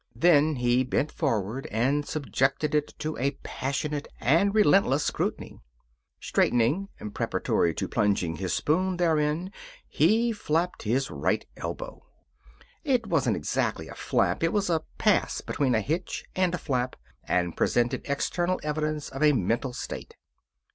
Then 0.15 0.55
he 0.55 0.83
bent 0.83 1.11
forward 1.11 1.67
and 1.69 2.07
subjected 2.07 2.73
it 2.73 2.95
to 2.97 3.15
a 3.19 3.37
passionate 3.43 4.07
and 4.19 4.55
relentless 4.55 5.05
scrutiny. 5.05 5.59
Straightening 6.19 6.89
preparatory 7.13 7.75
to 7.75 7.87
plunging 7.87 8.37
his 8.37 8.51
spoon 8.51 8.97
therein 8.97 9.51
he 9.87 10.31
flapped 10.31 10.81
his 10.81 11.11
right 11.11 11.45
elbow. 11.55 12.03
It 12.83 13.05
wasn't 13.05 13.37
exactly 13.37 13.89
a 13.89 13.93
flap; 13.93 14.41
it 14.41 14.51
was 14.51 14.71
a 14.71 14.81
pass 14.97 15.39
between 15.41 15.75
a 15.75 15.81
hitch 15.81 16.25
and 16.35 16.55
a 16.55 16.57
flap, 16.57 16.95
and 17.25 17.55
presented 17.55 18.01
external 18.05 18.59
evidence 18.63 19.09
of 19.09 19.21
a 19.21 19.33
mental 19.33 19.71
state. 19.71 20.15